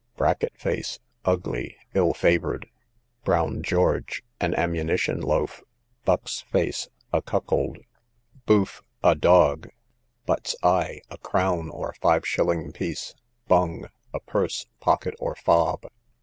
Bracket 0.17 0.57
face, 0.57 0.97
ugly, 1.25 1.75
ill 1.93 2.11
favoured. 2.15 2.67
Brown 3.23 3.61
George, 3.61 4.23
an 4.39 4.55
ammunition 4.55 5.21
loaf. 5.21 5.61
Buck's 6.05 6.39
face, 6.41 6.89
a 7.13 7.21
cuckold. 7.21 7.77
Bufe, 8.47 8.81
a 9.03 9.13
dog. 9.13 9.69
Butt's 10.25 10.55
eye, 10.63 11.01
a 11.11 11.19
crown, 11.19 11.69
or 11.69 11.93
five 12.01 12.27
shilling 12.27 12.71
piece. 12.71 13.13
Bung, 13.47 13.89
a 14.11 14.19
purse, 14.19 14.65
pocket, 14.79 15.13
or 15.19 15.35
fob. 15.35 15.85